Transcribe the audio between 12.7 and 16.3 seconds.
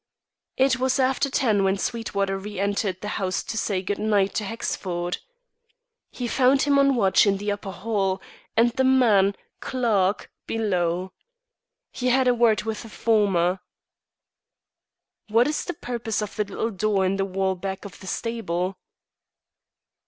the former: "What is the purpose